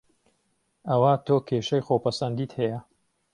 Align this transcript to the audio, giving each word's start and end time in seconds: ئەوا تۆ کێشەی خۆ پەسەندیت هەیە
ئەوا 0.89 1.11
تۆ 1.25 1.35
کێشەی 1.47 1.85
خۆ 1.87 1.95
پەسەندیت 2.03 2.51
هەیە 2.59 2.79